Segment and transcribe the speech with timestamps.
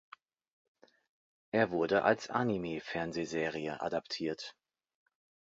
[1.51, 4.55] Er wurde als Anime-Fernsehserie adaptiert.